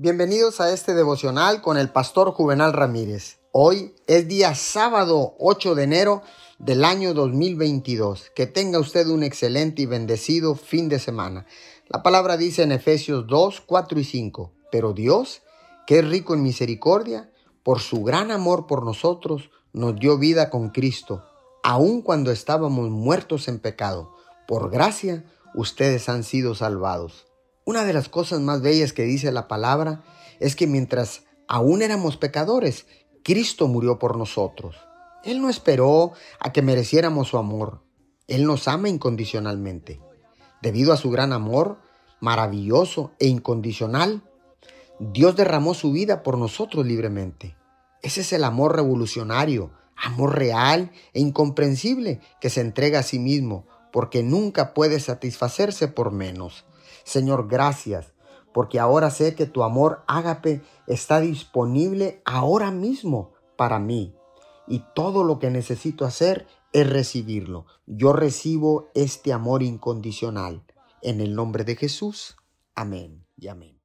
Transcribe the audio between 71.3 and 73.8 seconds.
nombre de Jesús. Amén y amén.